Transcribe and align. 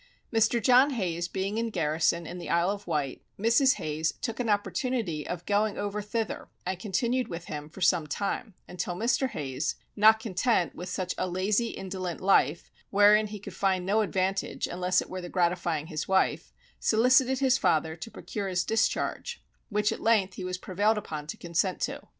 Mr. 0.33 0.59
John 0.59 0.89
Hayes 0.93 1.27
being 1.27 1.59
in 1.59 1.69
garrison 1.69 2.25
in 2.25 2.39
the 2.39 2.49
Isle 2.49 2.71
of 2.71 2.87
Wight, 2.87 3.21
Mrs. 3.37 3.75
Hayes 3.75 4.13
took 4.19 4.39
an 4.39 4.49
opportunity 4.49 5.27
of 5.27 5.45
going 5.45 5.77
over 5.77 6.01
thither 6.01 6.47
and 6.65 6.79
continued 6.79 7.27
with 7.27 7.45
him 7.45 7.69
for 7.69 7.81
some 7.81 8.07
time; 8.07 8.55
until 8.67 8.95
Mr. 8.95 9.29
Hayes, 9.29 9.75
not 9.95 10.19
content 10.19 10.73
with 10.73 10.89
such 10.89 11.13
a 11.19 11.27
lazy 11.29 11.67
indolent 11.67 12.19
life 12.19 12.71
(wherein 12.89 13.27
he 13.27 13.37
could 13.37 13.53
find 13.53 13.85
no 13.85 14.01
advantage, 14.01 14.65
unless 14.65 15.03
it 15.03 15.07
were 15.07 15.21
the 15.21 15.29
gratifying 15.29 15.85
his 15.85 16.07
wife) 16.07 16.51
solicited 16.79 17.37
his 17.37 17.59
father 17.59 17.95
to 17.95 18.09
procure 18.09 18.47
his 18.47 18.63
discharge, 18.65 19.43
which 19.69 19.91
at 19.91 20.01
length 20.01 20.33
he 20.33 20.43
was 20.43 20.57
prevailed 20.57 20.97
upon 20.97 21.27
to 21.27 21.37
consent 21.37 21.79
to. 21.79 22.01